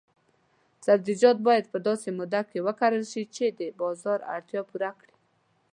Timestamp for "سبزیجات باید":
0.85-1.65